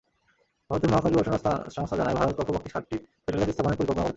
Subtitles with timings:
[0.69, 1.39] ভারতের মহাকাশ গবেষণা
[1.75, 4.09] সংস্থা জানায়, ভারত কক্ষপথে সাতটি স্যাটেলাইট স্থাপনের পরিকল্পনা করেছে।